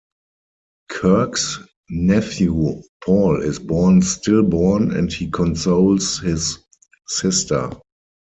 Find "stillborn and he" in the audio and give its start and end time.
4.01-5.29